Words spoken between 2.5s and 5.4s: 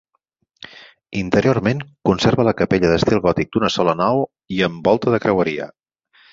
capella d'estil gòtic d'una sola nau i amb volta de